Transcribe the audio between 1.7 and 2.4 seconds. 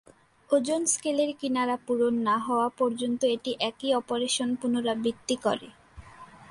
পূরণ না